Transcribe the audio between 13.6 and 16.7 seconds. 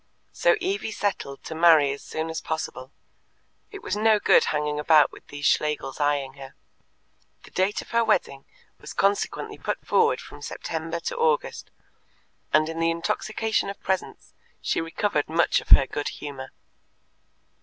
of presents she recovered much of her good humour.